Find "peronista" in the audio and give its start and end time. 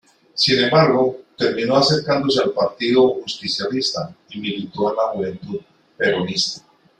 5.95-6.63